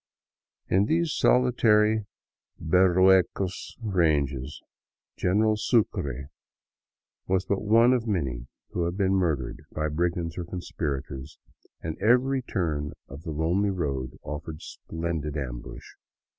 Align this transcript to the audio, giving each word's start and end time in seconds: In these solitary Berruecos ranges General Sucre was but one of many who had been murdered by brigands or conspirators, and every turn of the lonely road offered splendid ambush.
In 0.67 0.85
these 0.85 1.13
solitary 1.13 2.07
Berruecos 2.59 3.77
ranges 3.83 4.59
General 5.15 5.55
Sucre 5.57 6.31
was 7.27 7.45
but 7.45 7.61
one 7.61 7.93
of 7.93 8.07
many 8.07 8.47
who 8.71 8.85
had 8.85 8.97
been 8.97 9.13
murdered 9.13 9.61
by 9.71 9.89
brigands 9.89 10.39
or 10.39 10.43
conspirators, 10.43 11.37
and 11.83 11.99
every 11.99 12.41
turn 12.41 12.93
of 13.07 13.21
the 13.21 13.31
lonely 13.31 13.69
road 13.69 14.17
offered 14.23 14.63
splendid 14.63 15.37
ambush. 15.37 15.85